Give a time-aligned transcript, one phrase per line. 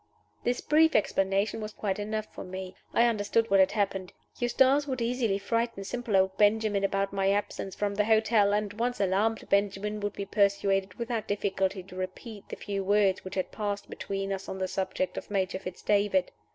[0.43, 4.13] This brief explanation was quite enough for me I understood what had happened.
[4.39, 8.99] Eustace would easily frighten simple old Benjamin about my absence from the hotel; and, once
[8.99, 13.91] alarmed, Benjamin would be persuaded without difficulty to repeat the few words which had passed
[13.91, 16.31] between us on the subject of Major Fitz David.